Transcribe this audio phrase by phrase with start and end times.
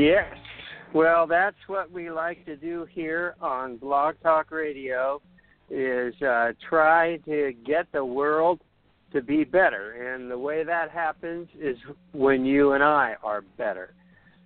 [0.00, 0.34] Yes.
[0.94, 5.20] Well, that's what we like to do here on Blog Talk Radio
[5.68, 8.60] is uh, try to get the world
[9.12, 10.14] to be better.
[10.14, 11.76] And the way that happens is
[12.12, 13.92] when you and I are better.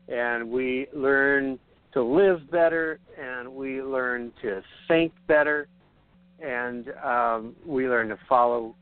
[0.09, 1.61] And we learn
[1.93, 5.69] to live better and we learn to think better
[6.41, 8.75] and um, we learn to follow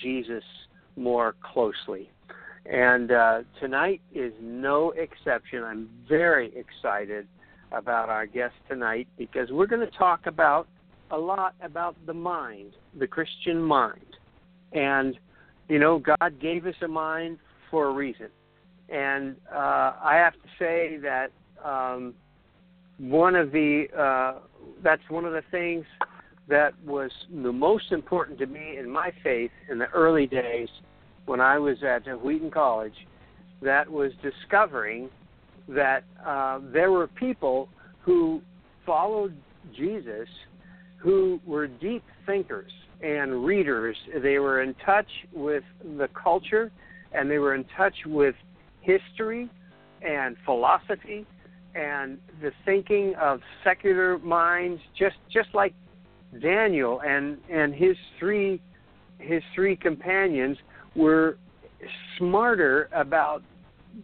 [0.00, 0.44] Jesus
[0.94, 2.08] more closely.
[2.66, 5.62] And uh, tonight is no exception.
[5.64, 7.26] I'm very excited
[7.72, 10.68] about our guest tonight because we're going to talk about
[11.10, 14.16] a lot about the mind, the Christian mind.
[14.72, 15.18] And,
[15.68, 17.38] you know, God gave us a mind
[17.70, 18.28] for a reason.
[18.88, 21.30] And uh, I have to say that
[21.64, 22.14] um,
[22.98, 24.40] one of the, uh,
[24.82, 25.84] that's one of the things
[26.48, 27.10] that was
[27.42, 30.68] the most important to me in my faith in the early days
[31.30, 33.06] when I was at Wheaton College
[33.62, 35.08] that was discovering
[35.68, 37.68] that uh, there were people
[38.00, 38.42] who
[38.84, 39.36] followed
[39.76, 40.28] Jesus
[40.98, 43.96] who were deep thinkers and readers.
[44.20, 45.62] They were in touch with
[45.96, 46.72] the culture
[47.12, 48.34] and they were in touch with
[48.80, 49.48] history
[50.02, 51.24] and philosophy
[51.76, 55.74] and the thinking of secular minds just just like
[56.42, 58.60] Daniel and and his three
[59.20, 60.56] his three companions
[60.94, 61.38] were
[62.18, 63.42] smarter about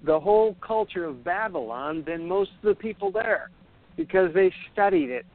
[0.04, 3.50] the whole culture of Babylon than most of the people there
[3.96, 5.26] because they studied it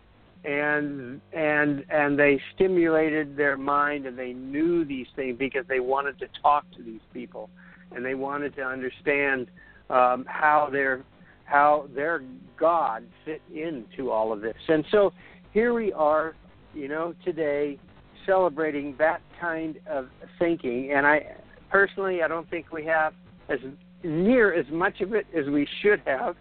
[0.44, 6.18] and and and they stimulated their mind and they knew these things because they wanted
[6.20, 7.50] to talk to these people
[7.96, 9.48] and they wanted to understand
[9.90, 11.04] um, how their
[11.46, 12.24] how their
[12.58, 14.56] God fit into all of this.
[14.70, 15.12] And so
[15.52, 16.36] here we are,
[16.74, 17.78] you know, today
[18.26, 20.08] celebrating that kind of
[20.40, 20.94] thinking.
[20.94, 21.36] And I
[21.72, 23.14] personally, I don't think we have
[23.50, 23.60] as
[24.04, 26.36] near as much of it as we should have.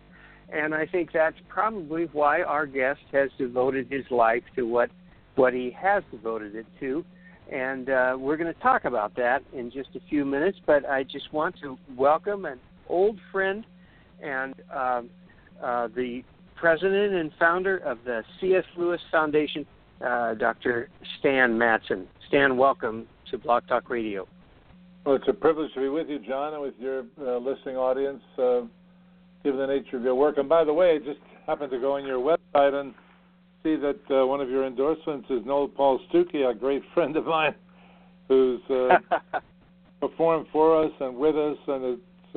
[0.53, 4.91] And I think that's probably why our guest has devoted his life to what
[5.37, 7.05] what he has devoted it to.
[7.51, 10.59] And uh, we're going to talk about that in just a few minutes.
[10.67, 12.59] But I just want to welcome an
[12.89, 13.65] old friend
[14.21, 15.09] and um,
[15.63, 16.23] uh, the
[16.57, 18.65] president and founder of the C.S.
[18.77, 19.65] Lewis Foundation,
[20.05, 20.91] uh, Dr.
[21.19, 22.07] Stan Mattson.
[22.29, 24.27] Stan, welcome to Blog Talk Radio.
[25.05, 28.22] Well, it's a privilege to be with you, John, and with your uh, listening audience,
[28.38, 28.62] uh,
[29.43, 30.37] given the nature of your work.
[30.37, 32.94] And by the way, I just happened to go on your website and
[33.62, 37.25] see that uh, one of your endorsements is Noel Paul Stookey, a great friend of
[37.25, 37.55] mine,
[38.28, 38.99] who's uh,
[40.00, 41.56] performed for us and with us.
[41.66, 42.37] And it's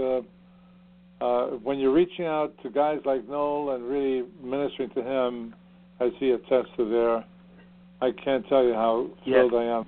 [1.21, 5.53] uh, uh, when you're reaching out to guys like Noel and really ministering to him,
[5.99, 7.23] as he attests to there,
[8.01, 9.59] I can't tell you how thrilled Yes.
[9.59, 9.85] I am.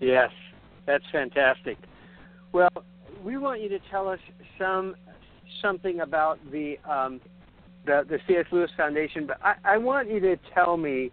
[0.00, 0.30] Yes,
[0.86, 1.78] that's fantastic.
[2.52, 2.70] Well,
[3.24, 4.18] we want you to tell us
[4.58, 4.94] some
[5.62, 7.20] something about the um,
[7.86, 8.46] the, the C.S.
[8.50, 11.10] Lewis Foundation, but I, I want you to tell me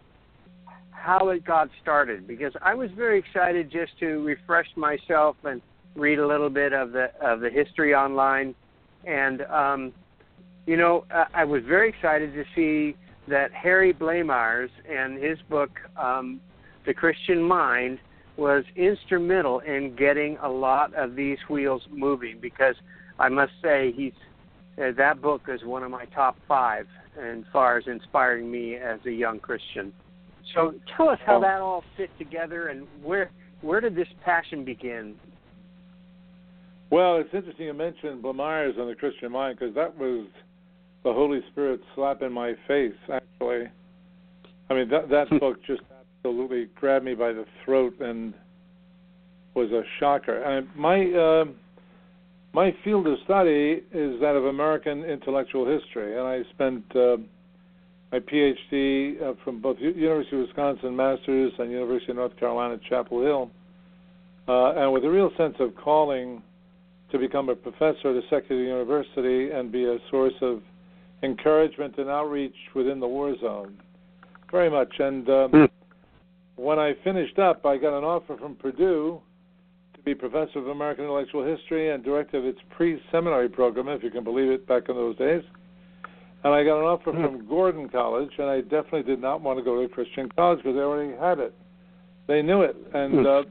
[0.92, 5.62] how it got started because I was very excited just to refresh myself and
[5.96, 8.56] read a little bit of the of the history online,
[9.06, 9.94] and um,
[10.66, 12.96] you know I, I was very excited to see
[13.28, 16.42] that Harry Blamires and his book um,
[16.86, 18.00] The Christian Mind
[18.38, 22.76] was instrumental in getting a lot of these wheels moving because
[23.20, 24.14] I must say he's
[24.78, 26.88] uh, that book is one of my top five
[27.22, 29.92] as far as inspiring me as a young Christian.
[30.56, 33.32] So tell us how that all fit together and where
[33.62, 35.16] where did this passion begin?
[36.90, 40.26] Well, it's interesting you mentioned Blamires on the Christian mind because that was
[41.04, 42.94] the Holy Spirit slap in my face.
[43.12, 43.68] Actually,
[44.70, 45.82] I mean that that book just
[46.24, 48.34] absolutely grabbed me by the throat and
[49.56, 50.42] was a shocker.
[50.42, 51.46] And my uh,
[52.54, 57.18] my field of study is that of American intellectual history, and I spent uh,
[58.12, 63.22] my PhD uh, from both University of Wisconsin Masters and University of North Carolina Chapel
[63.22, 63.52] Hill,
[64.48, 66.44] uh, and with a real sense of calling
[67.12, 70.62] to become a professor at a secular university and be a source of
[71.24, 73.78] encouragement and outreach within the war zone.
[74.52, 74.94] very much.
[75.00, 75.66] And um, Hmm.
[76.62, 79.20] When I finished up, I got an offer from Purdue
[79.96, 84.12] to be professor of American intellectual history and director of its pre-seminary program, if you
[84.12, 85.42] can believe it, back in those days.
[86.44, 87.24] And I got an offer Hmm.
[87.24, 90.60] from Gordon College, and I definitely did not want to go to a Christian college
[90.60, 91.54] because they already had it.
[92.28, 93.26] They knew it, and Hmm.
[93.26, 93.44] uh,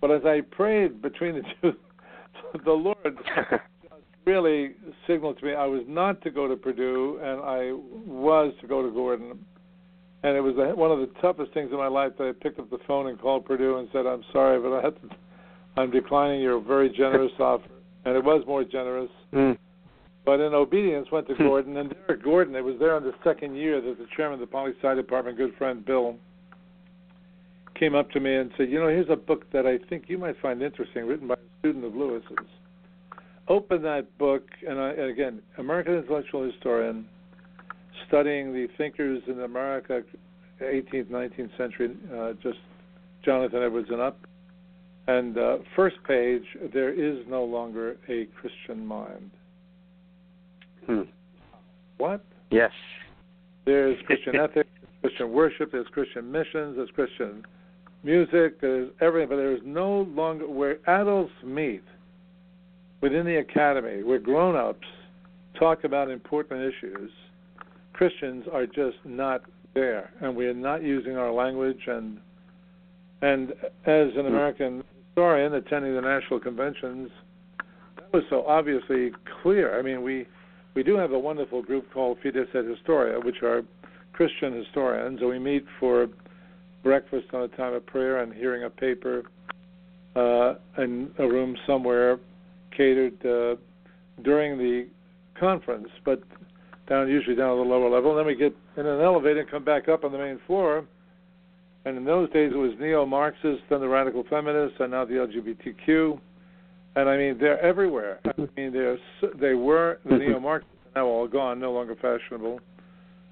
[0.00, 1.76] but as I prayed between the two,
[2.64, 3.18] the Lord
[4.26, 4.74] really
[5.06, 7.72] signaled to me I was not to go to Purdue, and I
[8.06, 9.44] was to go to Gordon.
[10.22, 12.68] And it was one of the toughest things in my life that I picked up
[12.68, 15.16] the phone and called Purdue and said, "I'm sorry, but I had to,
[15.78, 17.70] I'm declining your very generous offer."
[18.04, 19.52] And it was more generous, Hmm.
[20.24, 21.34] but in obedience went to.
[21.34, 21.76] Gordon.
[21.76, 24.46] And at Gordon, it was there in the second year that the chairman of the
[24.46, 26.16] poli sci department, good friend Bill,
[27.74, 30.18] came up to me and said, "You know, here's a book that I think you
[30.18, 32.46] might find interesting, written by a student of Lewis's."
[33.48, 37.08] Open that book, and, I, and again, American intellectual historian,
[38.10, 40.02] studying the thinkers in America,
[40.60, 42.58] 18th, 19th century, uh, just
[43.24, 44.18] Jonathan Edwards and up.
[45.06, 46.42] And uh, first page,
[46.74, 49.30] there is no longer a Christian mind.
[50.86, 51.02] Hmm.
[51.98, 52.24] What?
[52.50, 52.72] Yes.
[53.64, 57.44] There's Christian ethics, there's Christian worship, there's Christian missions, there's Christian
[58.02, 61.84] music, there's everything, but there's no longer where adults meet
[63.00, 64.86] within the academy, where grown ups
[65.58, 67.10] talk about important issues.
[68.00, 69.42] Christians are just not
[69.74, 71.82] there, and we are not using our language.
[71.86, 72.18] And
[73.20, 73.50] and
[73.84, 77.10] as an American historian attending the national conventions,
[77.96, 79.10] that was so obviously
[79.42, 79.78] clear.
[79.78, 80.26] I mean, we
[80.72, 83.64] we do have a wonderful group called Fides et Historia, which are
[84.14, 86.08] Christian historians, and we meet for
[86.82, 89.24] breakfast on a time of prayer and hearing a paper
[90.16, 92.18] uh, in a room somewhere
[92.74, 93.56] catered uh,
[94.22, 94.86] during the
[95.38, 96.22] conference, but
[96.90, 98.10] down usually down at the lower level.
[98.10, 100.84] And then we get in an elevator and come back up on the main floor.
[101.86, 106.20] And in those days, it was neo-Marxists, then the radical feminists, and now the LGBTQ.
[106.96, 108.18] And I mean, they're everywhere.
[108.26, 108.98] I mean, they're
[109.40, 110.18] they were the mm-hmm.
[110.18, 112.60] neo-Marxists are now all gone, no longer fashionable,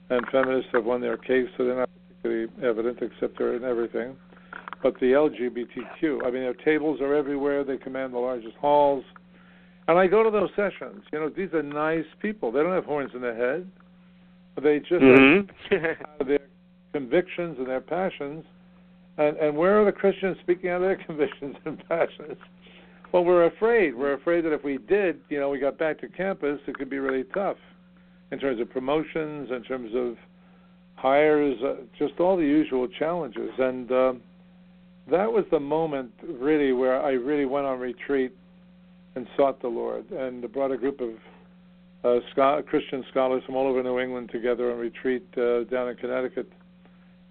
[0.08, 4.16] and feminists have won their case, so they're not particularly evident, except they're in everything.
[4.82, 7.64] But the LGBTQ, I mean, their tables are everywhere.
[7.64, 9.05] They command the largest halls.
[9.88, 11.02] And I go to those sessions.
[11.12, 12.52] You know, these are nice people.
[12.52, 13.67] They don't have horns in their head.
[14.62, 15.49] They just Mhm.
[15.73, 16.40] out of their
[16.93, 18.44] convictions and their passions.
[19.17, 22.37] And and where are the Christians speaking out of their convictions and passions?
[23.12, 23.94] Well, we're afraid.
[23.94, 26.91] We're afraid that if we did, you know, we got back to campus, it could
[26.91, 27.56] be really tough
[28.31, 30.19] in terms of promotions, in terms of
[30.96, 33.50] hires, uh, just all the usual challenges.
[33.58, 34.23] And um,
[35.06, 38.32] that was the moment, really, where I really went on retreat
[39.19, 41.11] and sought the Lord, and brought a group of
[42.05, 46.49] uh, Christian scholars from all over New England together on retreat uh, down in Connecticut,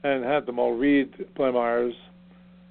[0.04, 1.94] and had them all read Blamires'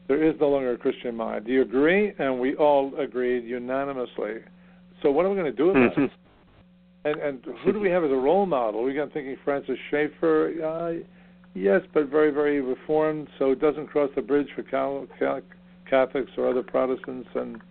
[0.06, 2.12] "There Is No Longer a Christian Mind." Do you agree?
[2.18, 4.34] And we all agreed unanimously.
[5.02, 5.98] So what are we going to do about it?
[5.98, 6.10] Mhm.
[7.06, 8.82] And and who do we have as a role model?
[8.82, 10.36] We got thinking Francis Schaeffer.
[10.62, 10.92] Uh,
[11.54, 14.62] yes, but very very reformed, so it doesn't cross the bridge for
[15.92, 17.30] Catholics or other Protestants.
[17.34, 17.62] And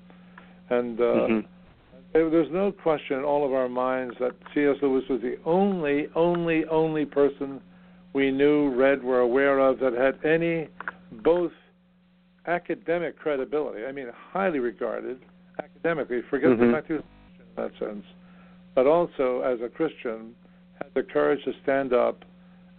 [0.70, 1.46] and uh, Mhm.
[2.14, 4.78] there's no question in all of our minds that C.S.
[4.82, 7.62] Lewis was the only only only person
[8.14, 10.70] we knew, read, were aware of that had any
[11.12, 11.52] both
[12.48, 13.86] academic credibility.
[13.86, 15.20] I mean, highly regarded
[15.60, 16.22] academically.
[16.30, 16.72] Forget the Mhm.
[16.72, 18.06] fact he was Christian in that sense
[18.76, 20.36] but also as a Christian
[20.82, 22.24] had the courage to stand up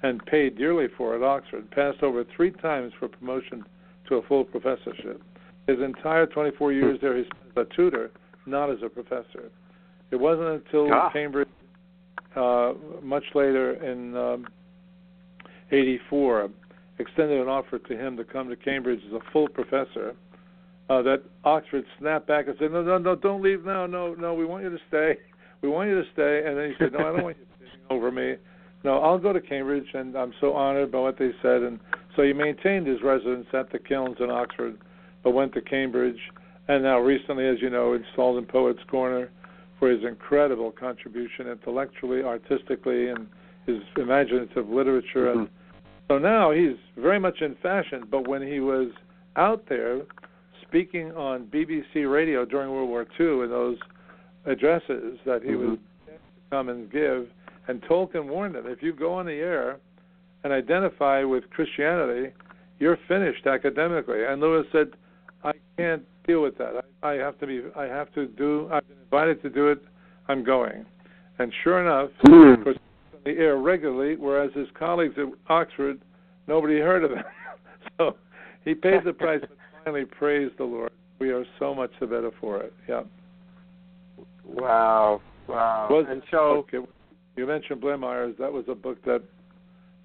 [0.02, 3.64] and pay dearly for at Oxford, passed over three times for promotion
[4.06, 5.20] to a full professorship.
[5.66, 8.10] His entire 24 years there, he spent as a tutor,
[8.46, 9.50] not as a professor.
[10.10, 11.10] It wasn't until Ah.
[11.10, 11.48] Cambridge,
[12.36, 14.46] uh, much later in um,
[15.72, 16.50] 84,
[16.98, 20.14] extended an offer to him to come to Cambridge as a full professor,
[20.88, 23.86] uh, that Oxford snapped back and said, "No, no, no, don't leave now.
[23.86, 25.18] No, no, we want you to stay.
[25.62, 27.80] We want you to stay." And then he said, "No, I don't want you sitting
[27.90, 28.36] over me.
[28.84, 31.80] No, I'll go to Cambridge, and I'm so honored by what they said." And
[32.14, 34.78] so he maintained his residence at the Kilns in Oxford,
[35.26, 36.20] but went to Cambridge,
[36.68, 39.28] and now recently, as you know, installed in Poets Corner
[39.76, 43.26] for his incredible contribution intellectually, artistically, and
[43.66, 45.32] his imaginative literature.
[45.32, 45.48] And
[46.06, 48.04] so now he's very much in fashion.
[48.08, 48.92] But when he was
[49.34, 50.02] out there
[50.62, 53.78] speaking on BBC radio during World War II in those
[54.44, 56.12] addresses that he was mm-hmm.
[56.12, 56.20] to
[56.52, 57.26] come and give,
[57.66, 59.80] and Tolkien warned him, if you go on the air
[60.44, 62.32] and identify with Christianity,
[62.78, 64.24] you're finished academically.
[64.24, 64.92] And Lewis said,
[65.46, 66.84] I can't deal with that.
[67.02, 67.62] I, I have to be.
[67.76, 68.68] I have to do.
[68.72, 69.82] I've been invited to do it.
[70.28, 70.84] I'm going.
[71.38, 72.58] And sure enough, hmm.
[72.58, 72.78] of course,
[73.14, 76.00] on the air regularly, whereas his colleagues at Oxford
[76.46, 77.24] nobody heard of him.
[77.98, 78.16] so
[78.64, 80.90] he paid the price, but finally praised the Lord.
[81.18, 82.72] We are so much the better for it.
[82.88, 83.02] Yeah.
[84.44, 85.20] Wow.
[85.48, 85.88] Wow.
[85.90, 86.88] Was and so book,
[87.36, 88.36] you mentioned Blamires.
[88.38, 89.22] That was a book that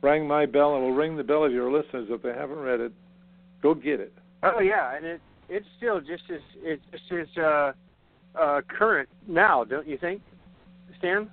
[0.02, 2.80] rang my bell and will ring the bell of your listeners if they haven't read
[2.80, 2.94] it.
[3.62, 4.14] Go get it.
[4.44, 5.22] Oh yeah, and it
[5.52, 7.72] it's still just as it's just as uh,
[8.40, 10.22] uh, current now, don't you think,
[10.98, 11.30] Stan?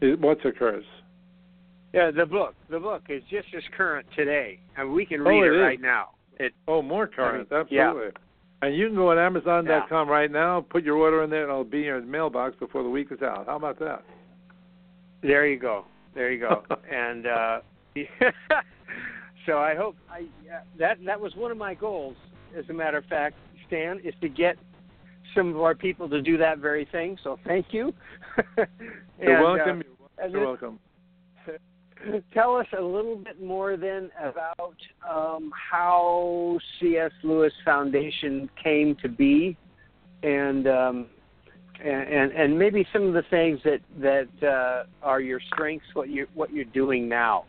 [0.00, 0.84] It, what's occurs?
[1.94, 2.54] Yeah, the book.
[2.68, 5.62] The book is just as current today, and we can Oh, read it it, is.
[5.62, 6.10] right now.
[6.38, 7.48] It Oh, more current.
[7.50, 7.88] I mean, yeah.
[7.88, 8.12] Absolutely.
[8.62, 11.64] And you can go on Amazon.com right now, put your order in there, and it'll
[11.64, 13.46] be in your mailbox before the week is out.
[13.46, 14.02] How about that?
[15.22, 15.86] there you go.
[16.14, 16.62] There you go.
[16.92, 17.60] and uh,
[19.46, 20.20] so I hope I
[20.52, 22.16] uh, that that was one of my goals.
[22.56, 24.56] As a matter of fact, Stan, is to get
[25.34, 27.18] some of our people to do that very thing.
[27.24, 27.92] So thank you.
[28.56, 28.66] You're
[29.20, 29.82] And, uh, welcome.
[30.18, 30.78] You're this- welcome.
[32.34, 34.76] Tell us a little bit more then about
[35.08, 37.12] um, how C.S.
[37.22, 39.56] Lewis Foundation came to be,
[40.22, 41.06] and um,
[41.82, 46.10] and and- and maybe some of the things that that uh, are your strengths, what
[46.10, 47.44] you what you're doing now.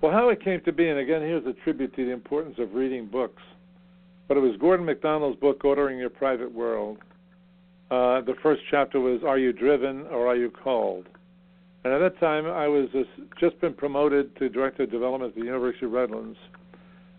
[0.00, 2.74] Well, how it came to be, and again, here's a tribute to the importance of
[2.74, 3.42] reading books.
[4.28, 6.98] But it was Gordon MacDonald's book, Ordering Your Private World.
[7.90, 11.06] Uh, the first chapter was Are You Driven or Are You Called?
[11.84, 15.38] And at that time, I was just, just been promoted to Director of Development at
[15.38, 16.38] the University of Redlands.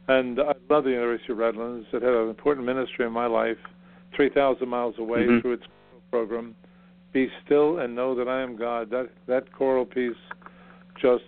[0.07, 1.87] And I love the University of Redlands.
[1.91, 3.57] It had an important ministry in my life,
[4.15, 5.41] 3,000 miles away Mhm.
[5.41, 5.67] through its
[6.09, 6.55] program.
[7.11, 8.89] Be still and know that I am God.
[8.89, 10.15] That, that choral piece
[11.01, 11.23] just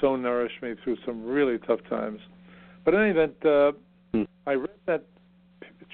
[0.00, 2.20] so nourished me through some really tough times.
[2.84, 3.72] But in any event, uh,
[4.12, 4.22] Hmm.
[4.46, 5.04] I read that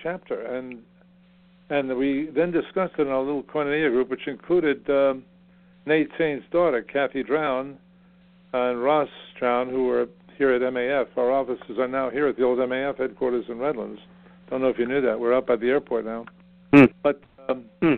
[0.02, 0.82] chapter, and
[1.70, 5.24] and we then discussed it in our little Koinonia group, which included um,
[5.86, 7.78] Nate Saint's daughter, Kathy Drown,
[8.52, 9.08] and Ross
[9.38, 11.06] Drown, who were here at MAF.
[11.16, 14.00] Our offices are now here at the old MAF headquarters in Redlands.
[14.50, 15.18] Don't know if you knew that.
[15.18, 16.26] We're up at the airport now.
[16.72, 16.84] Hmm.
[17.02, 17.94] But um, Hmm.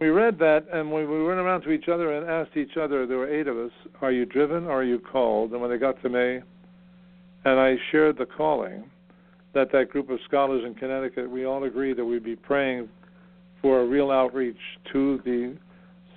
[0.00, 3.06] We read that, and when we went around to each other and asked each other,
[3.06, 5.52] there were eight of us, are you driven or are you called?
[5.52, 6.40] And when they got to me,
[7.44, 8.90] and I shared the calling,
[9.54, 12.88] that that group of scholars in Connecticut, we all agreed that we'd be praying
[13.62, 14.58] for a real outreach
[14.92, 15.56] to the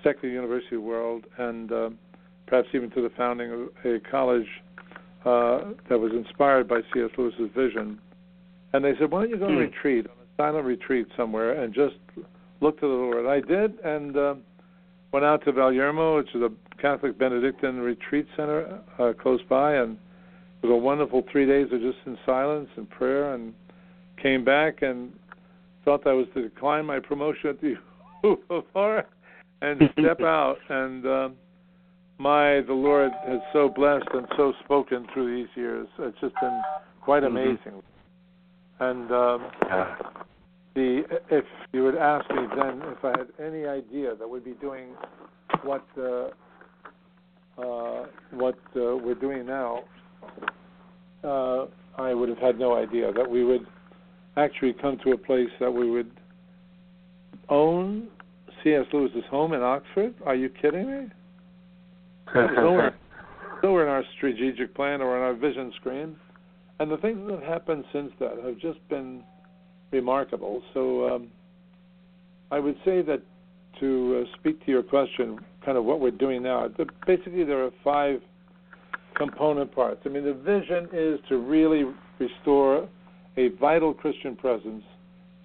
[0.03, 1.89] secular university world and uh,
[2.47, 4.47] perhaps even to the founding of a college
[5.25, 7.09] uh, that was inspired by C.S.
[7.17, 7.99] Lewis's vision.
[8.73, 9.61] And they said, why don't you go on a Hmm.
[9.61, 11.95] retreat, on a silent retreat somewhere, and just
[12.61, 13.25] look to the Lord.
[13.25, 14.35] I did, and uh,
[15.11, 16.51] went out to Valyermo, which is a
[16.81, 19.97] Catholic Benedictine retreat center uh, close by, and
[20.61, 23.53] it was a wonderful three days of just in silence and prayer, and
[24.21, 25.11] came back and
[25.83, 27.75] thought I was to decline my promotion at the
[28.23, 29.03] UFR
[29.61, 30.57] and step out.
[30.69, 31.35] And um,
[32.19, 35.87] my the Lord has so blessed and so spoken through these years.
[35.99, 36.61] It's just been
[37.01, 37.27] quite Mhm.
[37.27, 37.83] amazing.
[38.79, 39.45] And um,
[40.75, 44.53] the if you would ask me then if I had any idea that we'd be
[44.53, 44.89] doing
[45.63, 46.29] what uh,
[47.61, 49.83] uh, what uh, we're doing now,
[51.23, 51.65] uh,
[51.97, 53.65] I would have had no idea that we would
[54.37, 56.11] actually come to a place that we would
[57.49, 58.07] own
[58.63, 58.85] C.S.
[58.93, 60.13] Lewis's home in Oxford.
[60.25, 61.07] Are you kidding me?
[62.33, 62.95] Nowhere,
[63.63, 66.15] nowhere in our strategic plan or in our vision screen.
[66.79, 69.23] And the things that have happened since that have just been
[69.91, 70.61] remarkable.
[70.73, 71.27] So um,
[72.51, 73.21] I would say that
[73.79, 77.63] to uh, speak to your question, kind of what we're doing now, the, basically there
[77.63, 78.21] are five
[79.15, 80.01] component parts.
[80.05, 81.85] I mean, the vision is to really
[82.19, 82.87] restore
[83.37, 84.83] a vital Christian presence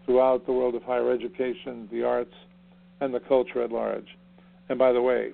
[0.04, 2.34] throughout the world of higher education, the arts,
[3.00, 4.06] and the culture at large.
[4.68, 5.30] And by the way,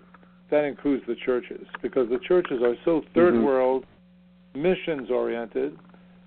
[0.51, 3.45] that includes the churches, because the churches are so third Mhm.
[3.45, 3.87] world,
[4.55, 5.79] missions oriented,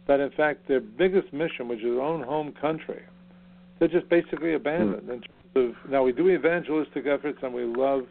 [0.07, 3.01] that in fact their biggest mission, which is their own home country,
[3.79, 5.09] they're just basically abandoned.
[5.09, 8.03] In terms of now we do evangelistic efforts and we love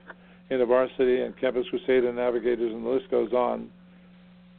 [0.50, 3.70] InterVarsity and Campus Crusade and Navigators and the list goes on.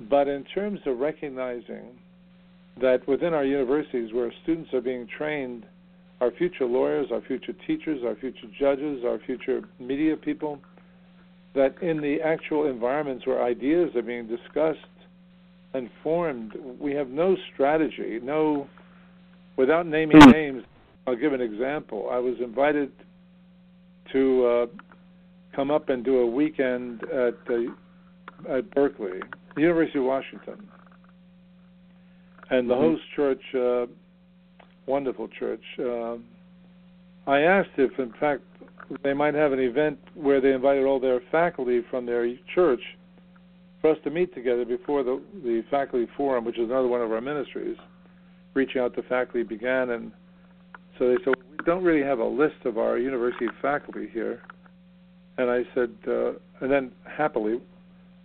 [0.10, 1.98] But in terms of recognizing
[2.82, 5.65] that within our universities where students are being trained,
[6.22, 10.60] our future lawyers, our future teachers, our future judges, our future media people,
[11.54, 14.80] that in the actual environments where ideas are being discussed
[15.75, 18.67] and formed, we have no strategy, no,
[19.58, 20.32] without naming Hmm.
[20.32, 20.63] names,
[21.05, 22.10] I'll give an example.
[22.12, 22.91] I was invited
[24.12, 24.67] to uh,
[25.55, 29.20] come up and do a weekend at uh, at Berkeley,
[29.58, 30.67] University of Washington,
[32.50, 32.79] and the Mhm.
[32.79, 33.86] host church, uh,
[34.88, 35.65] wonderful church.
[35.79, 36.25] um
[37.27, 38.44] I asked if, in fact,
[39.01, 42.84] they might have an event where they invited all their faculty from their church
[43.86, 47.12] for us to meet together before the the faculty forum, which is another one of
[47.12, 47.77] our ministries.
[48.56, 50.12] Reaching out to faculty began, and
[50.98, 54.42] so they said we don't really have a list of our university faculty here.
[55.38, 57.62] And I said, uh, and then happily,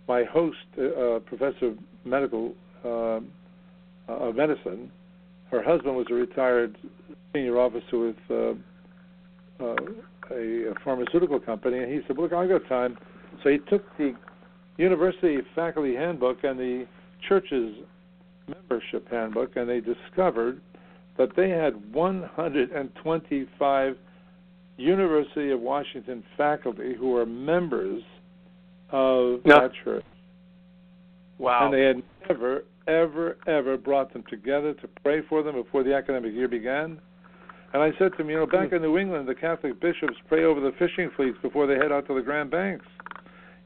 [0.07, 3.19] my host, uh, professor of medical uh,
[4.07, 4.91] of medicine,
[5.51, 6.75] her husband was a retired
[7.33, 8.33] senior officer with uh,
[9.63, 9.75] uh,
[10.31, 12.97] a, a pharmaceutical company, and he said, "Look, I got time."
[13.43, 14.15] So he took the
[14.81, 16.85] university faculty handbook and the
[17.27, 17.75] church's
[18.47, 20.59] membership handbook, and they discovered
[21.17, 23.97] that they had 125
[24.77, 28.01] University of Washington faculty who are members
[28.89, 29.61] of No.
[29.61, 30.03] that church.
[31.37, 31.65] Wow.
[31.65, 35.93] And they had never, ever, ever brought them together to pray for them before the
[35.93, 36.99] academic year began.
[37.73, 40.43] And I said to them, you know, back in New England, the Catholic bishops pray
[40.43, 42.85] over the fishing fleets before they head out to the Grand Banks.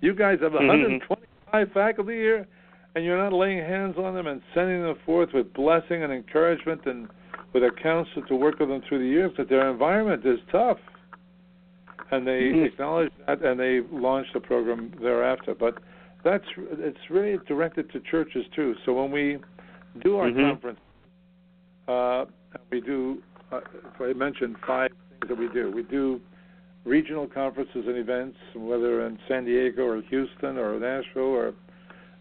[0.05, 0.67] You guys have Mhm.
[0.67, 2.45] 125 faculty here,
[2.93, 6.85] and you're not laying hands on them and sending them forth with blessing and encouragement
[6.85, 7.07] and
[7.53, 9.35] with a counsel to work with them through the years.
[9.37, 10.77] That their environment is tough,
[12.11, 12.65] and they Mhm.
[12.65, 15.55] acknowledge that, and they launched a program thereafter.
[15.55, 15.79] But
[16.21, 18.75] that's it's really directed to churches too.
[18.85, 19.39] So when we
[20.01, 20.49] do our Mhm.
[20.49, 20.79] conference,
[21.87, 22.25] uh,
[22.69, 23.23] we do.
[23.51, 23.61] Uh,
[23.95, 25.71] if I mentioned five things that we do.
[25.71, 26.21] We do
[26.85, 31.53] regional conferences and events, whether in San Diego or Houston or Nashville or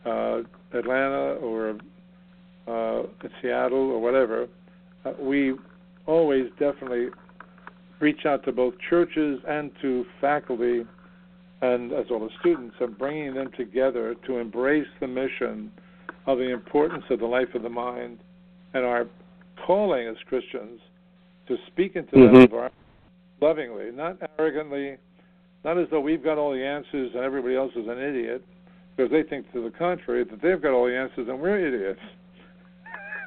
[0.06, 0.42] uh,
[0.76, 1.78] Atlanta or
[2.66, 3.02] uh,
[3.40, 4.48] Seattle or whatever.
[5.04, 5.54] Uh, we
[6.06, 7.08] always definitely
[8.00, 10.84] reach out to both churches and to faculty
[11.62, 15.70] and as well as students and bringing them together to embrace the mission
[16.26, 18.18] of the importance of the life of the mind
[18.72, 19.06] and our
[19.64, 20.80] calling as Christians
[21.46, 22.32] to speak into Mhm.
[22.32, 22.74] that environment
[23.44, 24.96] lovingly, not arrogantly,
[25.64, 28.42] not as though we've got all the answers and everybody else is an idiot,
[28.96, 32.00] because they think to the contrary that they've got all the answers and we're idiots.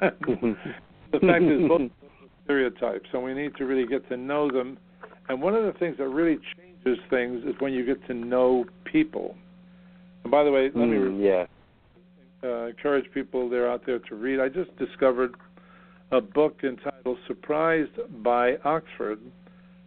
[1.12, 1.90] the fact is, both
[2.44, 4.78] stereotypes, and we need to really get to know them.
[5.28, 8.64] And one of the things that really changes things is when you get to know
[8.84, 9.36] people.
[10.24, 11.46] And by the way, let me Mm, yeah.
[12.48, 14.40] uh, encourage people that are out there to read.
[14.40, 15.34] I just discovered
[16.10, 19.20] a book entitled "Surprised by Oxford,"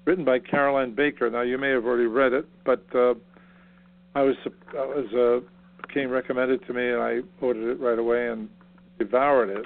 [0.05, 1.29] written by Caroline Baker.
[1.29, 3.13] Now, you may have already read it, but uh,
[4.15, 4.35] I was
[4.73, 8.49] I was uh, came recommended to me, and I ordered it right away and
[8.99, 9.65] devoured it.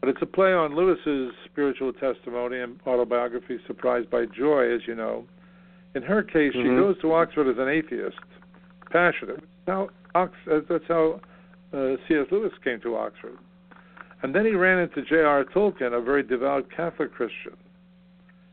[0.00, 4.94] But it's a play on Lewis's spiritual testimony and autobiography, "Surprised by Joy," as you
[4.94, 5.24] know.
[5.94, 6.78] In her case, she Mhm.
[6.78, 8.18] goes to Oxford as an atheist,
[8.90, 9.44] passionate.
[9.66, 11.20] Now, Ox- uh, that's how
[11.72, 12.26] uh, C.S.
[12.30, 13.38] Lewis came to Oxford.
[14.22, 15.44] And then he ran into J.R.
[15.44, 17.56] Tolkien, a very devout Catholic Christian.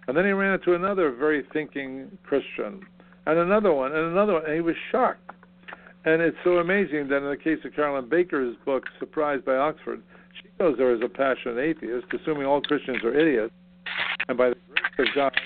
[0.10, 2.82] And then he ran into another very thinking Christian,
[3.28, 5.22] and another one, and another one, and he was shocked.
[6.04, 10.02] And it's so amazing that in the case of Carolyn Baker's book, Surprised by Oxford,
[10.34, 13.54] she goes there as a passionate atheist, assuming all Christians are idiots.
[14.28, 14.56] And by the
[14.98, 15.40] grace of God,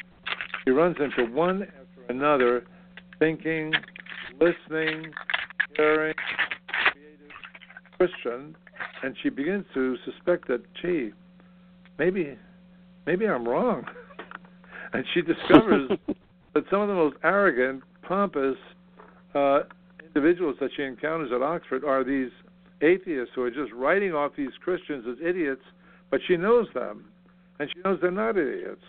[0.63, 2.63] she runs into one after another
[3.19, 3.73] thinking,
[4.39, 5.11] listening,
[5.75, 6.13] caring,
[6.93, 7.35] creative
[7.97, 8.55] Christian,
[9.03, 11.11] and she begins to suspect that, gee,
[11.99, 12.39] maybe,
[13.05, 13.83] maybe I'm wrong.
[14.93, 15.89] and she discovers
[16.53, 18.57] that some of the most arrogant, pompous
[19.35, 19.61] uh,
[19.99, 22.29] individuals that she encounters at Oxford are these
[22.81, 25.63] atheists who are just writing off these Christians as idiots,
[26.11, 27.05] but she knows them,
[27.59, 28.83] and she knows they're not idiots.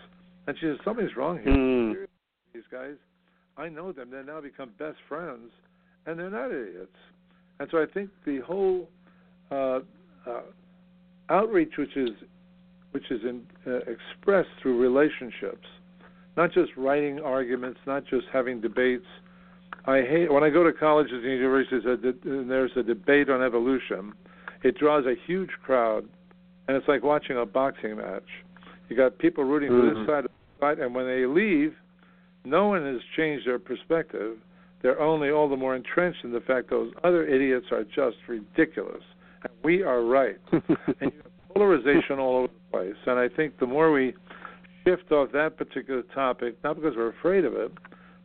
[0.47, 1.53] And she says, something's wrong here.
[1.53, 2.05] Mm.
[2.53, 2.95] These guys,
[3.57, 4.11] I know them.
[4.11, 5.51] They now become best friends,
[6.05, 6.95] and they're not idiots.
[7.59, 8.89] And so I think the whole
[9.49, 9.79] uh,
[10.27, 10.41] uh,
[11.29, 12.09] outreach, which is
[12.91, 15.67] which is in, uh, expressed through relationships,
[16.37, 19.05] not just writing arguments, not just having debates.
[19.85, 24.13] I hate when I go to colleges and universities and there's a debate on evolution.
[24.63, 26.07] It draws a huge crowd,
[26.67, 28.27] and it's like watching a boxing match.
[28.89, 29.95] You got people rooting for Mhm.
[29.95, 31.75] this side of the fight, and when they leave,
[32.43, 34.37] no one has changed their perspective.
[34.81, 39.03] They're only all the more entrenched in the fact those other idiots are just ridiculous,
[39.43, 40.37] and we are right.
[40.51, 40.63] and
[41.01, 42.97] you have polarization all over the place.
[43.05, 44.13] And I think the more we
[44.85, 47.71] shift off that particular topic, not because we're afraid of it,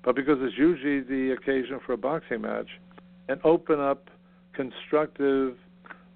[0.05, 2.69] but because it's usually the occasion for a boxing match,
[3.29, 4.09] and open up
[4.53, 5.57] constructive,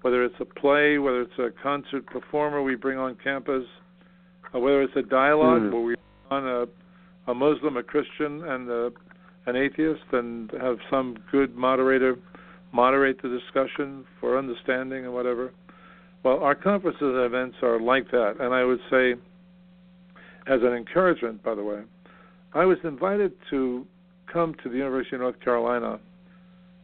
[0.01, 3.65] whether it's a play, whether it's a concert performer we bring on campus,
[4.53, 5.71] or whether it's a dialogue Mm.
[5.71, 6.67] where we bring on a
[7.27, 8.91] a Muslim, a Christian, and a,
[9.47, 12.19] an atheist, and have some good moderator
[12.71, 15.51] moderate the discussion for understanding and whatever.
[16.21, 19.15] Well, our conferences and events are like that, and I would say,
[20.47, 21.81] as an encouragement, by the way,
[22.53, 23.85] I was invited to
[24.31, 25.99] come to the University of North Carolina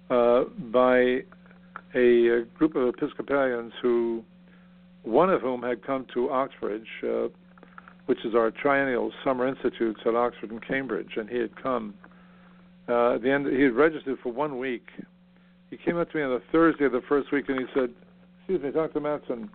[0.10, 1.24] uh, by
[1.96, 4.24] a, a group of Episcopalians who,
[5.04, 7.28] one of whom had come to Oxbridge, uh,
[8.08, 11.94] which is our triennial summer institutes at Oxford and Cambridge, and he had come.
[12.90, 14.88] Uh, at the end, he had registered for one week.
[15.70, 17.92] He came up to me on the Thursday of the first week, and he said,
[18.40, 19.00] "Excuse me, Dr.
[19.00, 19.50] Mattson,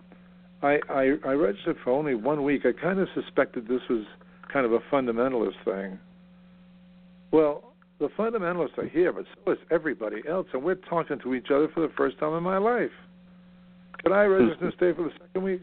[0.67, 2.63] I, I, I registered for only one week.
[2.65, 4.03] I kind of suspected this was
[4.51, 5.99] kind of a fundamentalist thing."
[7.31, 11.47] Well, the fundamentalists are here, but so is everybody else, and we're talking to each
[11.53, 12.91] other for the first time in my life.
[14.03, 15.61] Could I register and stay for the second week?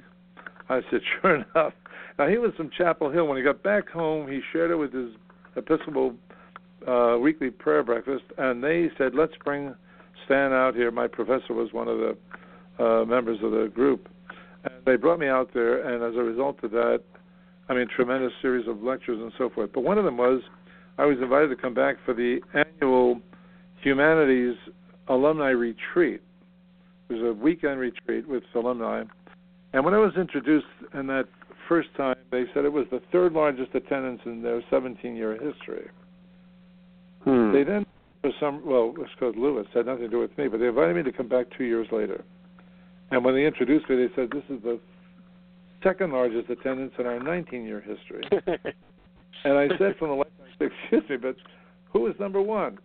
[0.68, 1.72] I said, sure enough.
[2.18, 3.26] Now he was from Chapel Hill.
[3.26, 5.10] When he got back home, he shared it with his
[5.56, 6.14] Episcopal
[6.86, 9.74] uh, weekly prayer breakfast, and they said, let's bring
[10.24, 10.90] Stan out here.
[10.90, 14.08] My professor was one of the uh, members of the group,
[14.64, 15.88] and they brought me out there.
[15.88, 17.02] And as a result of that,
[17.68, 19.70] I mean, tremendous series of lectures and so forth.
[19.72, 20.42] But one of them was
[20.98, 23.20] I was invited to come back for the annual
[23.82, 24.56] humanities
[25.08, 26.20] alumni retreat.
[27.08, 29.04] It was a weekend retreat with alumni.
[29.72, 31.26] And when I was introduced in that
[31.68, 35.90] first time, they said it was the third largest attendance in their 17 year history.
[37.24, 37.52] Hmm.
[37.52, 37.84] They then,
[38.22, 40.96] for some, well, it's because Lewis had nothing to do with me, but they invited
[40.96, 42.24] me to come back two years later.
[43.14, 44.80] And when they introduced me, they said, This is the
[45.84, 48.24] second largest attendance in our 19 year history.
[49.44, 51.36] and I said from the left, excuse me, but
[51.92, 52.76] who was number one?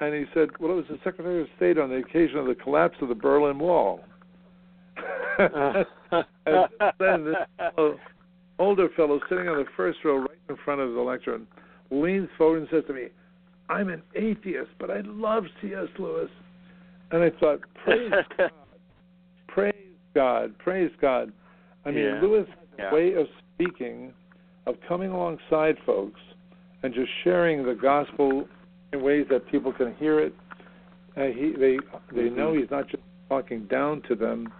[0.00, 2.54] And he said, well, it was the Secretary of State on the occasion of the
[2.54, 4.00] collapse of the Berlin Wall.
[5.38, 5.86] and
[6.98, 7.98] then this fellow,
[8.58, 11.46] older fellow sitting on the first row right in front of the lectern
[11.90, 13.08] leans forward and says to me,
[13.68, 15.88] I'm an atheist, but I love C.S.
[15.98, 16.30] Lewis.
[17.10, 18.50] And I thought, praise God,
[20.16, 21.30] God, praise God.
[21.84, 22.20] I mean, Yeah.
[22.22, 22.48] Lewis
[22.78, 22.92] Yeah.
[22.92, 24.14] way of speaking,
[24.64, 26.20] of coming alongside folks
[26.82, 28.48] and just sharing the gospel
[28.92, 30.34] in ways that people can hear it.
[31.16, 31.78] Uh, he, they
[32.12, 34.50] they know he's not just talking down to them,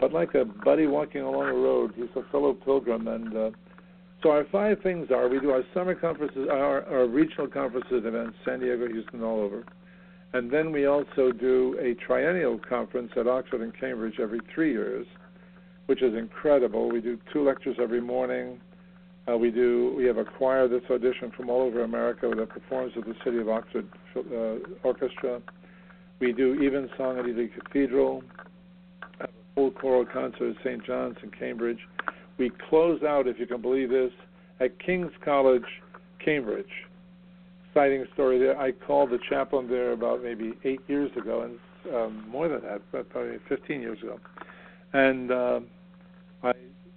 [0.00, 1.92] but like a buddy walking along a road.
[1.94, 3.50] He's a fellow pilgrim, and uh,
[4.22, 8.36] so our five things are: we do our summer conferences, our, our regional conferences events,
[8.44, 9.64] San Diego, Houston, all over,
[10.32, 15.06] and then we also do a triennial conference at Oxford and Cambridge every three years,
[15.86, 16.90] which is incredible.
[16.90, 18.60] We do two lectures every morning.
[19.28, 19.94] Uh, we do.
[19.96, 23.38] We have a choir that's auditioned from all over America that performs with the City
[23.38, 25.40] of Oxford uh, Orchestra.
[26.20, 28.22] We do evensong at Ely Cathedral.
[29.20, 30.84] A full choral concert at St.
[30.84, 31.80] John's in Cambridge.
[32.38, 34.12] We close out, if you can believe this,
[34.60, 35.64] at King's College,
[36.24, 36.66] Cambridge.
[37.76, 38.58] Exciting story there.
[38.58, 42.80] I called the chaplain there about maybe eight years ago, and um, more than that,
[42.90, 44.18] but probably 15 years ago.
[44.94, 45.60] And uh,
[46.42, 46.52] I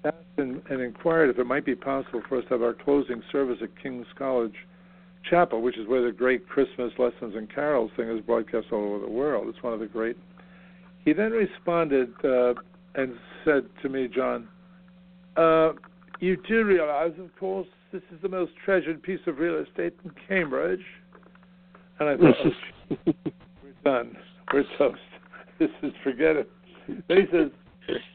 [0.06, 3.22] asked and, and inquired if it might be possible for us to have our closing
[3.30, 4.54] service at King's College
[5.30, 9.06] Chapel, which is where the great Christmas lessons and carols thing is broadcast all over
[9.06, 9.50] the world.
[9.50, 10.16] It's one of the great.
[11.04, 12.54] He then responded uh,
[12.96, 14.48] and said to me, John,
[15.36, 15.74] uh,
[16.20, 20.12] you do realize, of course, this is the most treasured piece of real estate in
[20.28, 20.84] Cambridge.
[22.00, 23.14] And I thought, oh,
[23.64, 24.18] we're done.
[24.54, 25.00] We're toast.
[25.60, 26.50] This is forget it.
[27.10, 27.52] Then he says,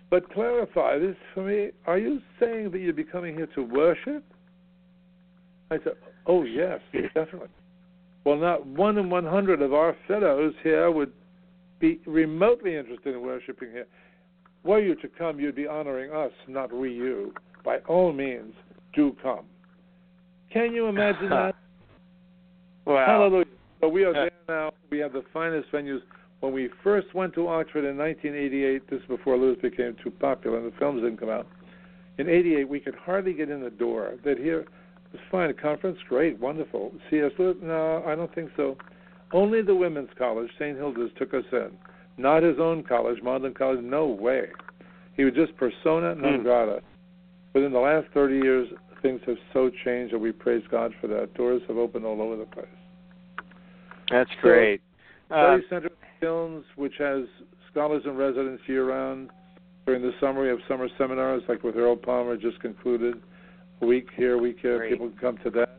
[0.08, 1.72] but clarify this for me.
[1.86, 4.24] Are you saying that you're be coming here to worship?
[5.70, 5.92] I said,
[6.26, 6.80] oh, yes,
[7.14, 7.48] definitely.
[8.24, 11.12] Well, not one in 100 of our fellows here would
[11.80, 13.86] be remotely interested in worshiping here.
[14.62, 17.34] Were you to come, you'd be honoring us, not we you.
[17.64, 18.54] By all means,
[18.94, 19.46] do come.
[20.52, 21.54] Can you imagine that?
[22.86, 23.04] Wow.
[23.06, 23.46] Hallelujah.
[23.80, 24.72] So we are there now.
[24.90, 26.00] We have the finest venues.
[26.40, 30.58] When we first went to Oxford in 1988, this is before Lewis became too popular
[30.58, 31.46] and the films didn't come out.
[32.18, 34.14] In '88, we could hardly get in the door.
[34.24, 34.68] They'd hear, it
[35.12, 36.92] was fine, a conference, great, wonderful.
[37.10, 37.32] C.S.
[37.38, 38.76] Lewis, no, I don't think so.
[39.32, 40.76] Only the women's college, St.
[40.76, 41.70] Hilda's, took us in.
[42.18, 44.48] Not his own college, Magdalen College, no way.
[45.16, 46.46] He was just persona non Hmm.
[47.54, 47.66] Grata.
[47.66, 48.68] in the last 30 years,
[49.02, 51.34] things have so changed, and we praise God for that.
[51.34, 52.66] Doors have opened all over the place.
[54.10, 54.80] That's great.
[55.30, 57.24] Uh, Study Center of Kilns, which has
[57.70, 59.30] scholars in residence year round.
[59.86, 63.20] During the summer, we have summer seminars, like with Earl Palmer, just concluded.
[63.82, 64.78] A week here, a week here.
[64.78, 64.92] Great.
[64.92, 65.78] People can come to that.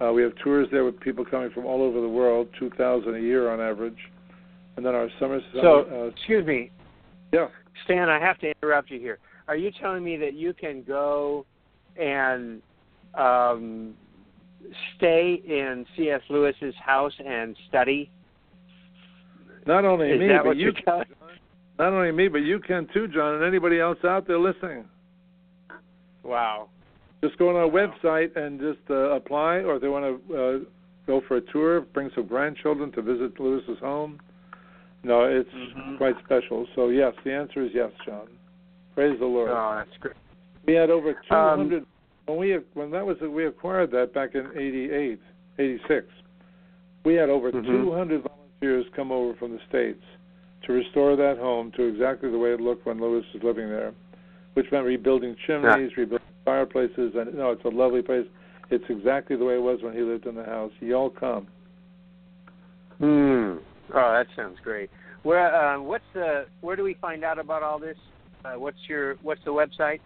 [0.00, 3.18] Uh, we have tours there with people coming from all over the world, 2,000 a
[3.18, 3.98] year on average.
[4.76, 5.40] And then our summer.
[5.54, 6.70] so, summer, uh, excuse me,
[7.32, 7.48] yeah.
[7.84, 9.18] Stan, I have to interrupt you here.
[9.50, 11.44] Are you telling me that you can go
[12.00, 12.62] and
[13.18, 13.94] um,
[14.96, 16.20] stay in C.S.
[16.30, 18.12] Lewis's house and study?
[19.66, 20.72] Not only Is me, that but you.
[20.86, 21.04] you're?
[21.80, 24.84] Not only me, but you can too, John, and anybody else out there listening.
[26.22, 26.68] Wow.
[27.20, 30.58] Just go on our website and just uh, apply, or if they want to uh,
[31.08, 34.20] go for a tour, bring some grandchildren to visit Lewis's home.
[35.02, 35.96] No, it's Mhm.
[35.98, 36.68] quite special.
[36.76, 38.28] So yes, the answer is yes, John.
[39.00, 39.48] Praise the Lord.
[39.50, 40.14] Oh, that's great.
[40.66, 41.86] We had over Um, 200
[42.26, 45.18] when we when that was we acquired that back in 88,
[45.58, 46.06] 86.
[47.06, 47.64] We had over Mhm.
[47.64, 50.04] 200 volunteers come over from the states
[50.64, 53.94] to restore that home to exactly the way it looked when Lewis was living there,
[54.52, 58.26] which meant rebuilding chimneys, rebuilding fireplaces, and no, it's a lovely place.
[58.68, 60.72] It's exactly the way it was when he lived in the house.
[60.80, 61.46] Y'all come.
[62.98, 63.56] Hmm.
[63.94, 64.90] Oh, that sounds great.
[65.22, 67.96] Where uh, what's the where do we find out about all this?
[68.44, 70.00] Uh, what's your what's the website?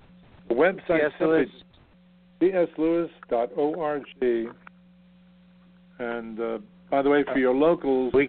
[0.48, 1.48] The website Lewis.
[2.40, 4.02] cslewis.org.
[5.98, 6.58] And uh,
[6.90, 8.28] by the way, for your locals, We-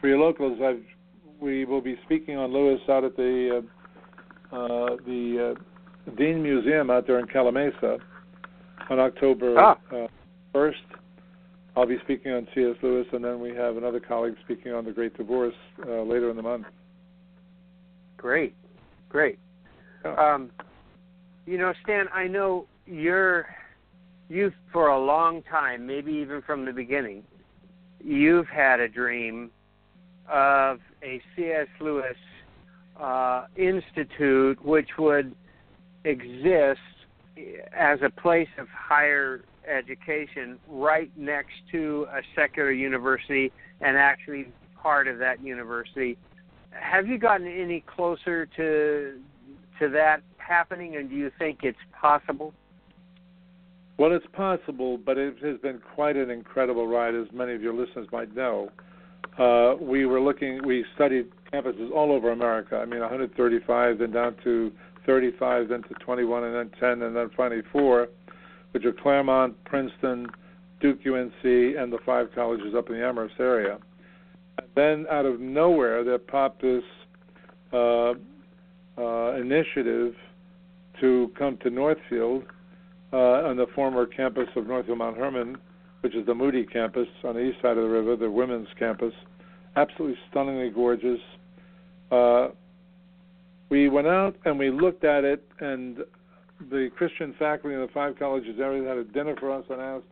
[0.00, 0.82] for your locals, I've,
[1.40, 3.62] we will be speaking on Lewis out at the
[4.52, 7.98] uh, uh, the uh, Dean Museum out there in Calimesa
[8.90, 9.78] on October Ah.
[9.94, 10.06] uh,
[10.52, 10.78] first.
[11.76, 12.76] I'll be speaking on C.S.
[12.82, 15.54] Lewis, and then we have another colleague speaking on the Great Divorce
[15.88, 16.66] uh, later in the month.
[18.24, 18.54] Great,
[19.10, 19.38] great.
[20.02, 20.50] Um,
[21.44, 23.44] you know, Stan, I know you're
[24.30, 27.22] you've for a long time, maybe even from the beginning,
[28.02, 29.50] you've had a dream
[30.26, 31.66] of a C.S.
[31.82, 32.16] Lewis
[32.98, 35.34] uh, institute which would
[36.06, 36.80] exist
[37.76, 44.46] as a place of higher education right next to a secular university and actually
[44.80, 46.16] part of that university.
[46.80, 49.18] Have you gotten any closer to
[49.78, 52.52] to that happening and do you think it's possible?
[53.96, 57.74] Well, it's possible, but it has been quite an incredible ride, as many of your
[57.74, 58.70] listeners might know.
[59.38, 62.76] Uh, we were looking, we studied campuses all over America.
[62.76, 64.72] I mean, 135, then down to
[65.06, 68.08] 35, then to 21, and then 10, and then finally four,
[68.72, 70.28] which are Claremont, Princeton,
[70.80, 73.78] Duke UNC, and the five colleges up in the Amherst area.
[74.58, 76.82] And then out of nowhere, there popped this
[77.72, 78.14] uh,
[78.96, 80.14] uh, initiative
[81.00, 82.44] to come to Northfield
[83.12, 85.56] uh, on the former campus of Northfield Mount Hermon,
[86.02, 89.12] which is the Moody campus on the east side of the river, the women's campus.
[89.76, 91.20] Absolutely stunningly gorgeous.
[92.12, 92.48] Uh,
[93.70, 95.98] we went out and we looked at it, and
[96.70, 100.04] the Christian faculty in the five colleges area had a dinner for us and asked,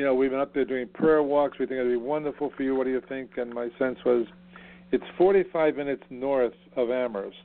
[0.00, 1.58] you know, we've been up there doing prayer walks.
[1.58, 2.74] We think it'd be wonderful for you.
[2.74, 3.32] What do you think?
[3.36, 4.24] And my sense was,
[4.92, 7.36] it's 45 minutes north of Amherst.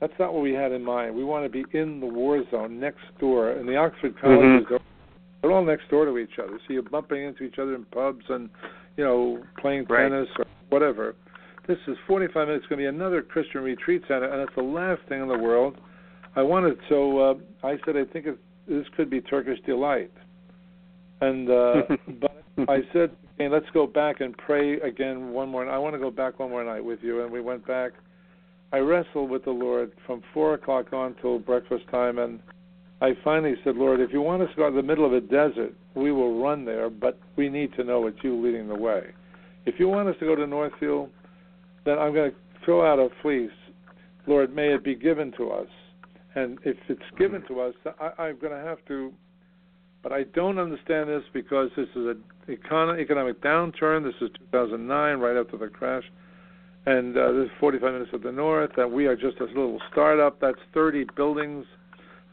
[0.00, 1.14] That's not what we had in mind.
[1.14, 3.52] We want to be in the war zone next door.
[3.52, 4.80] And the Oxford colleges, Mhm.
[5.40, 6.58] they're all next door to each other.
[6.58, 8.50] So you're bumping into each other in pubs and,
[8.96, 10.08] you know, playing Right.
[10.08, 11.14] tennis or whatever.
[11.68, 12.64] This is 45 minutes.
[12.64, 15.38] It's going to be another Christian retreat center, and it's the last thing in the
[15.38, 15.76] world.
[16.34, 20.10] I wanted, so uh, I said, I think it, this could be Turkish delight.
[21.20, 21.82] And uh,
[22.20, 22.32] but
[22.68, 25.68] I said, okay, let's go back and pray again one more.
[25.68, 27.92] I want to go back one more night with you, and we went back.
[28.72, 32.40] I wrestled with the Lord from four o'clock on till breakfast time, and
[33.00, 35.20] I finally said, Lord, if you want us to go to the middle of a
[35.20, 39.12] desert, we will run there, but we need to know it's you leading the way.
[39.66, 41.10] If you want us to go to Northfield,
[41.84, 43.50] then I'm going to throw out a fleece.
[44.26, 45.68] Lord, may it be given to us.
[46.34, 49.12] And if it's given to us, I, I'm going to have to.
[50.02, 54.04] But I don't understand this because this is an econ- economic downturn.
[54.04, 56.04] This is 2009, right after the crash.
[56.86, 58.70] And uh, this is 45 minutes of the north.
[58.76, 60.40] And we are just a little startup.
[60.40, 61.66] That's 30 buildings,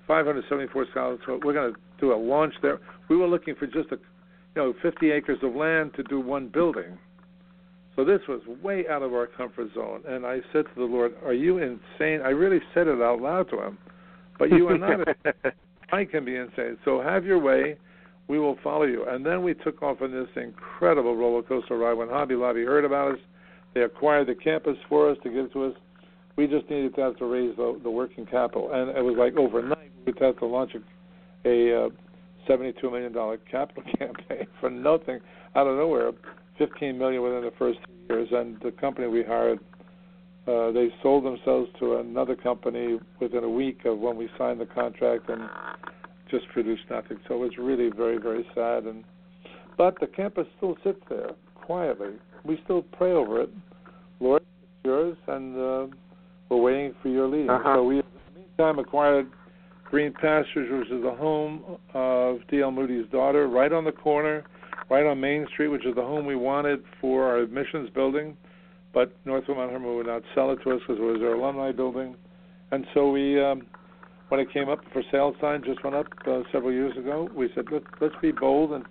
[0.08, 1.20] 574 scholars.
[1.28, 2.80] We're going to do a launch there.
[3.10, 3.98] We were looking for just a,
[4.56, 6.98] you know, 50 acres of land to do one building.
[7.96, 10.04] So this was way out of our comfort zone.
[10.08, 12.22] And I said to the Lord, Are you insane?
[12.22, 13.78] I really said it out loud to him.
[14.38, 15.08] But you are not.
[15.92, 16.78] I can be insane.
[16.86, 17.78] So have your way.
[18.28, 19.06] We will follow you.
[19.08, 21.94] And then we took off on this incredible roller coaster ride.
[21.94, 23.20] When Hobby Lobby heard about us,
[23.74, 25.74] they acquired the campus for us to give to us.
[26.36, 28.72] We just needed to have to raise the, the working capital.
[28.74, 31.90] And it was like overnight we have to launch a, a uh,
[32.50, 35.20] $72 million capital campaign for nothing
[35.56, 36.12] out of nowhere.
[36.58, 39.60] 15 million within the first three years, and the company we hired,
[40.48, 44.66] uh, they sold themselves to another company within a week of when we signed the
[44.66, 45.50] contract, and
[46.30, 47.18] just produced nothing.
[47.28, 48.84] So it was really very, very sad.
[48.84, 49.04] And
[49.78, 52.14] but the campus still sits there quietly.
[52.44, 53.50] We still pray over it.
[54.20, 55.96] Lord, it's yours, and uh,
[56.50, 57.50] we're waiting for your leading.
[57.50, 57.76] Uh-huh.
[57.78, 58.04] So we, in
[58.34, 59.28] the meantime, acquired
[59.84, 62.72] Green Pastures, which is the home of D.L.
[62.72, 64.46] Moody's daughter, right on the corner
[64.90, 68.38] right on Main Street, which is the home we wanted for our admissions building,
[68.96, 72.16] but Mount Hermon would not sell it to us because it was their alumni building.
[72.72, 73.68] And so we, um,
[74.30, 77.50] when it came up for sale sign, just went up uh, several years ago, we
[77.54, 78.86] said, Let, let's be bold and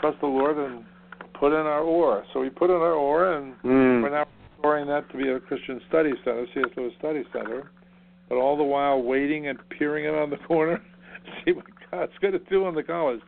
[0.00, 0.84] trust the Lord and
[1.32, 2.24] put in our oar.
[2.32, 4.02] So we put in our oar, and Mm.
[4.02, 6.70] we're now restoring that to be a Christian study center, C.S.
[6.76, 7.70] Lewis Study Center.
[8.28, 10.82] But all the while waiting and peering around the corner,
[11.44, 13.20] see what God's going to do in the college.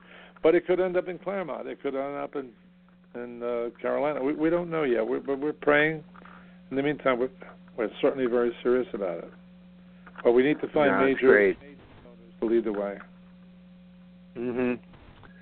[0.42, 1.66] But it could end up in Claremont.
[1.66, 2.50] It could end up in
[3.14, 4.23] in uh, Carolina.
[4.23, 5.07] We, we don't know yet.
[5.07, 6.03] We're, but we're praying.
[6.70, 7.31] In the meantime, we're,
[7.77, 9.31] we're certainly very serious about it.
[10.23, 11.59] But we need to find That's major great.
[12.40, 12.99] to lead the way.
[14.37, 14.75] Mm-hmm.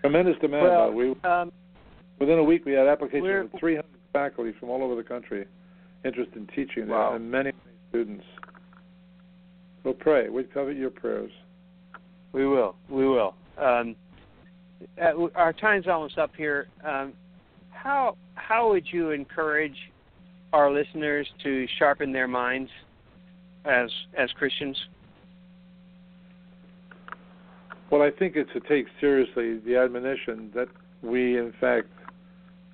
[0.00, 0.62] Tremendous demand.
[0.64, 1.14] Well, by the way.
[1.24, 1.52] Um,
[2.20, 5.46] Within a week, we had applications We're- from 300 faculty from all over the country
[6.04, 7.14] interested in teaching there, Wow.
[7.14, 8.24] and many, many students.
[9.84, 10.28] So pray.
[10.28, 11.30] We covet your prayers.
[12.32, 12.74] we will.
[12.88, 13.34] We will.
[13.56, 13.94] Um,
[15.00, 16.68] uh, our time's almost up here.
[16.84, 17.12] Um,
[17.82, 19.76] how how would you encourage
[20.52, 22.70] our listeners to sharpen their minds
[23.64, 24.76] as as Christians?
[27.90, 30.68] Well, I think it's to take seriously the admonition that
[31.02, 31.88] we, in fact,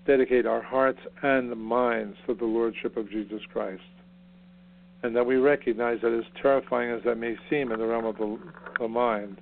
[0.07, 3.83] dedicate our hearts and minds to the Lordship of Jesus Christ.
[5.05, 8.17] And that we recognize that as terrifying as that may seem in the realm of
[8.17, 8.38] the,
[8.81, 9.40] the mind,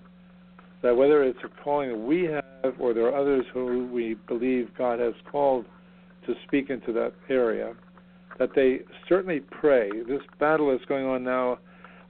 [0.83, 2.42] that whether it's a calling we have
[2.79, 5.65] or there are others who we believe God has called
[6.27, 7.75] to speak into that area,
[8.39, 9.91] that they certainly pray.
[10.07, 11.59] This battle that's going on now,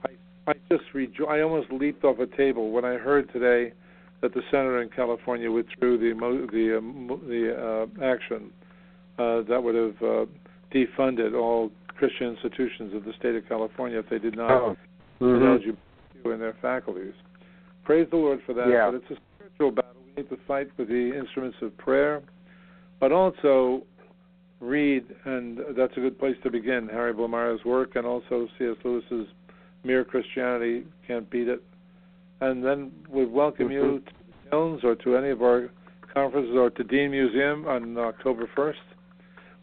[0.05, 3.73] I, I just rejo- I almost leaped off a table when I heard today
[4.21, 6.13] that the senator in California withdrew the
[6.51, 8.51] the uh, the uh, action
[9.17, 10.25] uh, that would have uh,
[10.73, 14.77] defunded all Christian institutions of the state of California if they did not Oh.
[15.21, 15.59] Mhm.
[15.59, 17.13] LGBT in their faculties.
[17.83, 18.67] Praise the Lord for that.
[18.69, 18.89] Yeah.
[18.91, 19.92] But it's a spiritual battle.
[20.15, 22.21] To fight with the instruments of prayer,
[22.99, 23.81] but also
[24.59, 26.87] read, and that's a good place to begin.
[26.87, 28.77] Harry Blamires' work, and also C.S.
[28.83, 29.27] Lewis's
[29.83, 31.63] Mere Christianity Can't Beat It.
[32.41, 34.05] And then we welcome you Mhm.
[34.05, 35.71] to the Jones or to any of our
[36.13, 38.83] conferences or to Dean Museum on October 1st.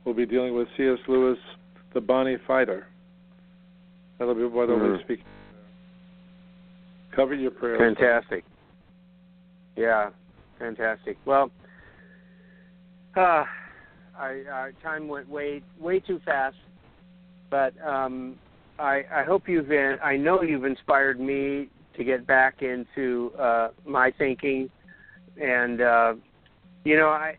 [0.04, 0.98] We'll be dealing with C.S.
[1.06, 1.38] Lewis,
[1.92, 2.88] the Bonnie Fighter.
[4.18, 5.24] That'll be what I'll be speaking.
[7.12, 7.78] Cover your prayers.
[7.78, 8.44] Fantastic.
[9.76, 10.10] Yeah,
[10.60, 11.16] fantastic.
[11.24, 11.50] Well,
[13.16, 13.44] uh,
[14.16, 16.56] I, our time went way way too fast,
[17.50, 18.38] but um,
[18.78, 19.96] I, I hope you've been.
[20.04, 24.70] I know you've inspired me to get back into uh, my thinking,
[25.40, 26.14] and uh,
[26.84, 27.36] you know, I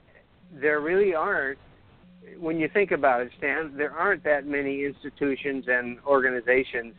[0.59, 1.59] there really aren't.
[2.39, 6.93] When you think about it, Stan, there aren't that many institutions and organizations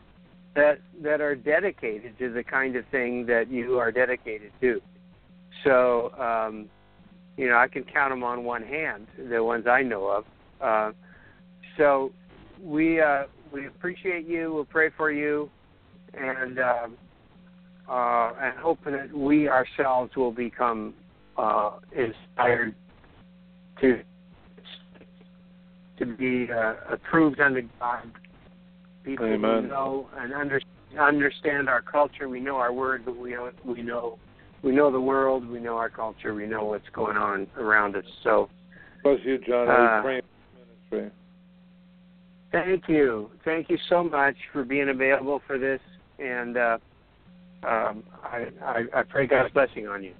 [0.55, 4.81] that that are dedicated to the kind of thing that you are dedicated to.
[5.63, 6.69] So, um,
[7.37, 10.25] you know, I can count them on one hand, the ones I know of.
[10.61, 10.91] Uh,
[11.77, 12.11] so,
[12.61, 14.53] we uh, we appreciate you.
[14.53, 15.49] We'll pray for you,
[16.13, 16.87] and uh,
[17.89, 20.93] uh, and hope that we ourselves will become
[21.37, 22.75] uh, inspired
[23.81, 24.01] to
[25.99, 28.11] to be uh, approved unto God
[29.03, 29.63] people Amen.
[29.63, 30.61] who know and under,
[30.99, 32.29] understand our culture.
[32.29, 33.35] We know our word, but we
[33.65, 34.17] we know
[34.63, 35.47] we know the world.
[35.47, 36.33] We know our culture.
[36.33, 38.05] We know what's going on around us.
[38.23, 38.49] So
[39.03, 39.67] Bless you, John.
[39.67, 40.21] Uh, I'll be praying
[40.91, 41.11] for ministry.
[42.51, 45.81] thank you, thank you so much for being available for this,
[46.19, 46.77] and uh,
[47.63, 50.13] um, I, I I pray God's blessing on you.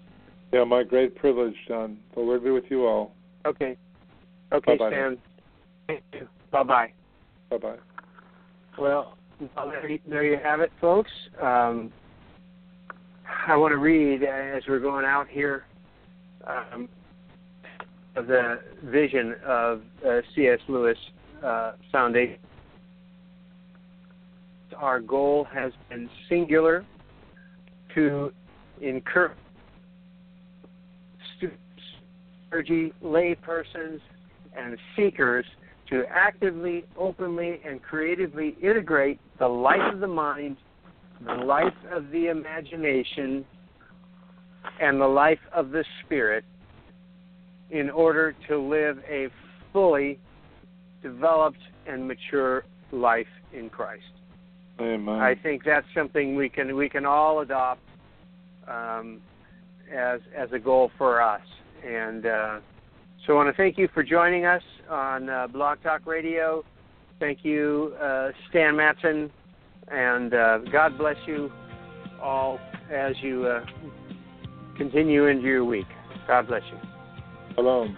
[0.52, 1.98] Yeah, my great privilege, John.
[2.14, 3.14] The Lord be with you all.
[3.46, 3.78] Okay,
[4.52, 4.90] okay, Bye-bye.
[4.92, 5.18] Stan.
[5.88, 6.28] Thank you.
[6.52, 6.92] Bye bye.
[7.50, 7.76] Bye bye.
[8.78, 9.16] Well,
[9.56, 11.12] well, there, you- there you have it, folks.
[11.42, 11.92] Um,
[13.48, 15.66] I want to read uh, as we're going out here
[16.48, 16.90] um,
[18.16, 20.60] of the vision of uh, C.S.
[20.68, 20.98] Lewis
[21.44, 22.38] uh, Foundation.
[24.78, 26.86] Our goal has been singular
[27.96, 28.32] to
[28.82, 29.38] encourage
[31.38, 31.60] students,
[32.50, 34.02] clergy, lay persons,
[34.58, 35.46] and seekers
[35.90, 40.58] to actively, openly, and creatively integrate the life of the mind,
[41.26, 43.46] the life of the imagination,
[44.82, 46.44] and the life of the spirit
[47.72, 49.28] in order to live a
[49.72, 50.20] fully
[51.02, 54.04] developed and mature life in Christ.
[54.80, 55.20] Amen.
[55.20, 57.82] I think that's something we can we can all adopt
[58.68, 59.22] um,
[59.92, 61.42] as as a goal for us.
[61.86, 62.60] And uh,
[63.26, 66.64] so I want to thank you for joining us on uh, Blog Talk Radio.
[67.20, 69.30] Thank you, uh, Stan Mattson,
[69.92, 71.52] and uh, God bless you
[72.22, 72.60] all
[72.92, 73.66] as you uh,
[74.78, 75.88] continue into your week.
[76.28, 76.78] God bless you.
[77.56, 77.98] Shalom.